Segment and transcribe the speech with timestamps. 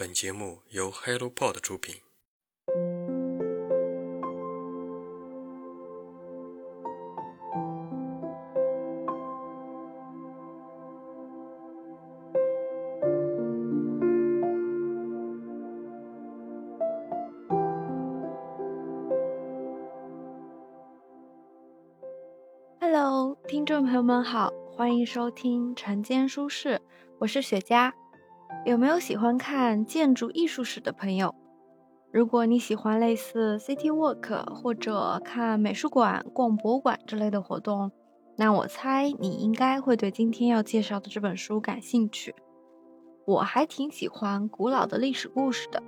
[0.00, 1.96] 本节目由 HelloPod 出品。
[22.80, 26.80] Hello，听众朋友们好，欢迎收听晨间书适，
[27.18, 27.94] 我是雪佳。
[28.64, 31.34] 有没有喜欢看建筑艺术史的朋友？
[32.12, 37.92] 如果你喜欢类似 City Walk 或者看美术馆、逛博物馆之类的活动，
[38.36, 42.34] 那我猜你应该会对今天要介绍的这本书感兴趣。
[43.26, 45.82] 我还挺喜欢古老的历史故事的，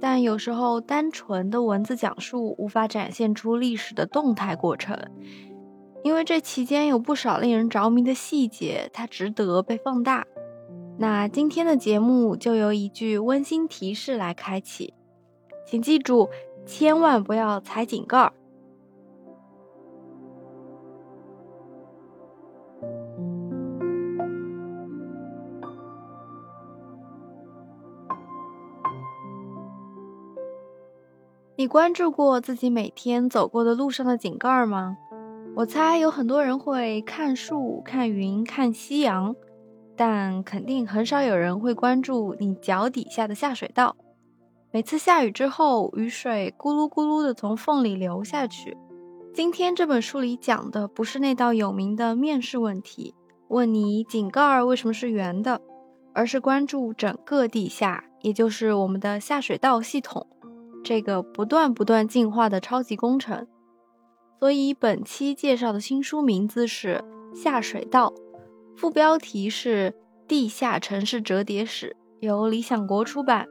[0.00, 4.96] 但有时候单纯的文字讲述无法展现出历史的动态过程。
[6.04, 10.26] 因为这期间有不少令人着迷的细节，它值得被放大。
[10.98, 14.94] 那今天的节目就由一句温馨提示来开启，
[15.66, 16.30] 请记住，
[16.64, 18.32] 千万不要踩井盖儿。
[31.58, 34.96] 你关注过自己每天走过的路上的井盖儿吗？
[35.56, 39.34] 我猜有很多人会看树、看云、看夕阳，
[39.96, 43.96] 但肯定很少有人会关注你脚底下的下水道。
[44.72, 48.76] 每次下雨之后，雨水咕噜咕噜的从缝里流下去。
[49.32, 53.14] 今天这本书里讲的不是那道有名的面试问题，
[53.48, 55.60] 问你井盖为什么是圆的，
[56.12, 60.26] 而是关注整个地下，也就是我们的下水道系统，
[60.84, 63.46] 这个不断不断进化的超级工程。
[64.40, 67.02] 所以本期介绍的新书名字是
[67.34, 68.12] 《下水道》，
[68.76, 69.94] 副标题是
[70.28, 71.96] 《地下城市折叠史》，
[72.26, 73.46] 由理想国出版。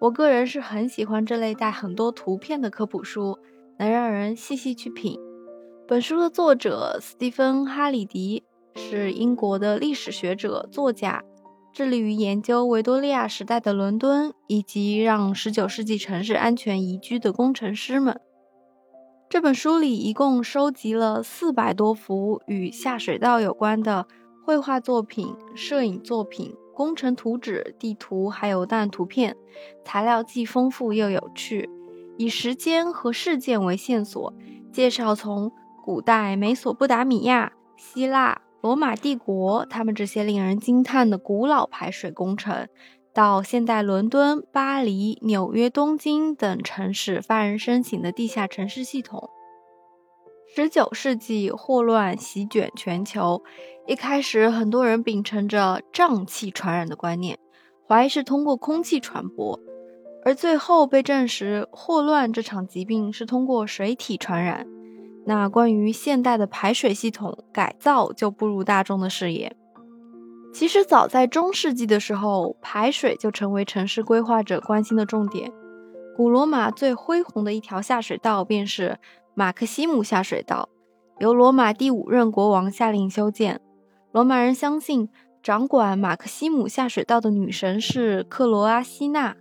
[0.00, 3.38] 我个人是很喜欢这类带很多图片的科普书，
[3.78, 5.16] 能让人细细去品。
[5.86, 8.42] 本书的作者斯蒂芬·哈里迪
[8.74, 11.22] 是英国的历史学者、作家，
[11.72, 18.20] 致力于研究维多利亚时代的伦敦以及让19世纪城市安全宜居的工程师们。
[19.28, 24.08] 这本书里一共收集了四百多幅与下水道有关的
[24.48, 29.36] 绘画作品、摄影作品、工程图纸、地图，还有档案图片，
[29.84, 31.68] 材料既丰富又有趣，
[32.16, 34.32] 以时间和事件为线索，
[34.72, 35.52] 介绍从
[35.84, 42.68] 古代美索不达米亚、希腊、罗马帝国，他们这些令人惊叹的古老排水工程。
[43.12, 49.28] 到现代伦敦、巴黎、纽约、东京等城市发人深省的地下城市系统。
[50.54, 53.42] 十九世纪霍乱席卷全球，
[53.86, 57.38] 一开始很多人秉承着瘴气传染的观念，
[57.86, 59.60] 怀疑是通过空气传播，
[60.24, 64.66] 而最后被证实霍乱这场疾病是通过水体传染。
[65.26, 69.54] 那关于现代的排水系统改造就步入大众的视野。
[70.54, 75.52] 其实早在中世纪的时候，排水就成为城市规划者关心的重点。
[76.16, 78.98] 古罗马最恢宏的一条下水道便是
[79.38, 80.68] 马克西姆下水道，
[81.20, 83.60] 由罗马第五任国王下令修建。
[84.10, 85.10] 罗马人相信，
[85.44, 89.36] 掌管马克西姆下水道的女神是克罗阿西娜，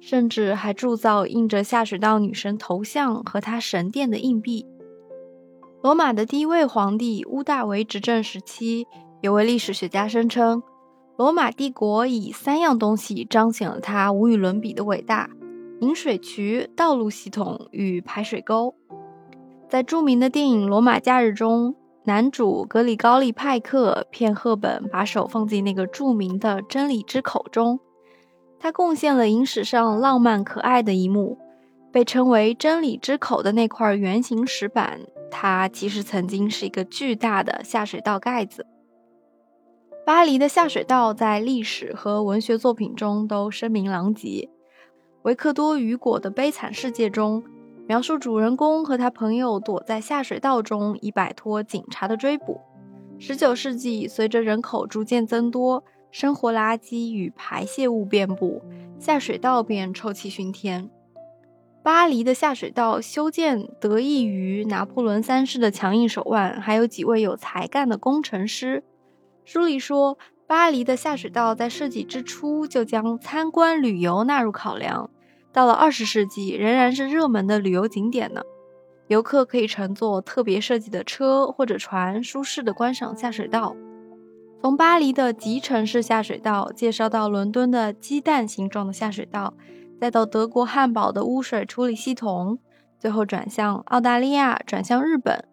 [0.00, 4.64] 甚至还铸造印着下水道女神头像和她神殿的硬币。
[5.82, 8.86] 罗马的第一位皇帝屋大维执政时期。
[9.20, 10.62] 有位历史学家声称，
[11.18, 15.28] 罗马帝国以三样东西彰显了它无与伦比的伟大：
[15.82, 18.74] 引水渠、道路系统与排水沟。
[19.72, 21.74] 在著名的电影《罗马假日》中，
[22.04, 27.80] 男主格里高利·派克骗赫本把手放进那个著名的真理之口中，
[28.60, 31.38] 他贡献了影史上浪漫可爱的一幕，
[31.90, 35.00] 被称为真理之口的那块圆形石板，
[35.30, 38.66] 它其实曾经是一个巨大的下水道盖子。
[40.04, 44.50] 巴黎的下水道在历史和文学作品中都声名狼藉。
[45.22, 47.42] 维克多·雨果的《悲惨世界》中，
[47.86, 52.60] 描述主人公和他朋友躲在下水道中以摆脱警察的追捕。
[53.18, 58.62] 十九世纪，随着人口逐渐增多，生活垃圾与排泄物遍布，
[58.98, 60.90] 下水道便臭气熏天。
[61.82, 68.84] 巴黎的下水道修建得益于拿破仑三世的强硬手腕，还有几位有才干的工程师。
[69.44, 75.10] 书里说，巴黎的下水道在设计之初就将参观旅游纳入考量，
[75.52, 78.42] 到了二十世纪仍然是热门的旅游景点呢。
[79.08, 83.76] 游客可以乘坐特别设计的车或者船，舒适的观赏下水道。
[84.62, 89.54] 从巴黎的集成式下水道介绍到伦敦的鸡蛋形状的下水道，
[90.00, 92.58] 再到德国汉堡的污水处理系统，
[92.98, 95.44] 最后转向澳大利亚，转向日本。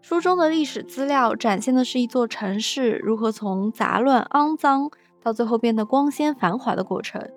[0.00, 4.90] 书中的历史资料展现的是一座城市如何从杂乱肮脏
[5.22, 7.28] 到最后变得光鲜繁华的过程。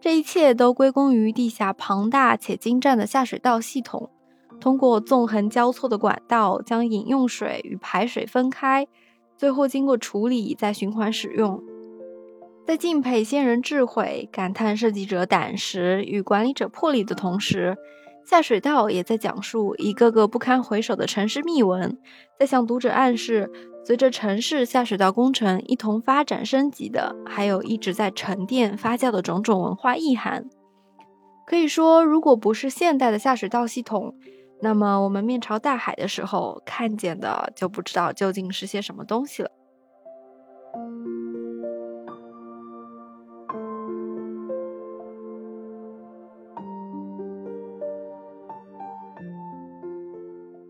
[0.00, 4.10] 这一切都归功于地下庞大且精湛的下水道系统，
[4.60, 8.86] 通过纵横交错的管道将饮用水与排水分开。
[9.36, 11.62] 最后经过处理再循环使用，
[12.66, 17.76] 在敬佩先人智慧、感叹设计者胆识与管理者魄力的同时，
[18.24, 21.98] 下水道也在讲述一个个不堪回首的城市秘闻，
[22.38, 23.50] 在向读者暗示，
[23.86, 30.46] 随着城市下水道工程一同发展升级的，还有一直在沉淀发酵的种种文化意涵。
[31.46, 34.16] 可以说，如果不是现代的下水道系统，
[34.60, 39.50] 那么我们面朝大海的时候，看见的就不知道究竟是些什么东西了。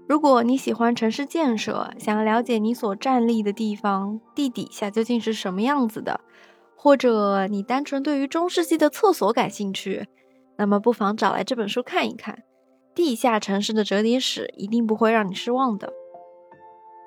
[0.08, 6.20] 如果你喜欢城市建设，想要了解你所站立的地方地底下究竟是什么样子的，
[6.76, 10.06] 或者你单纯对于中世纪的厕所感兴趣，
[10.56, 12.44] 那么不妨找来这本书看一看。
[12.94, 15.92] 地下城市的折叠史一定不会让你失望的。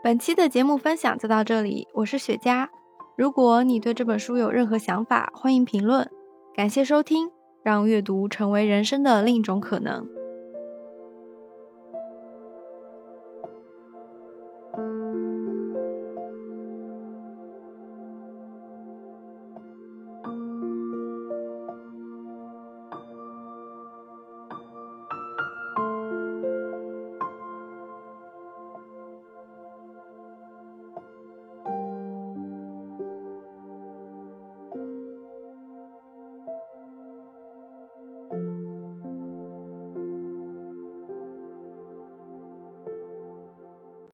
[0.04, 2.68] 本期的节目分享就到这里，我是雪茄。
[3.18, 6.10] 如果你对这本书有任何想法，欢迎评论。
[6.54, 7.31] 感谢收听，
[7.63, 10.06] 让阅读成为人生的另一种可能。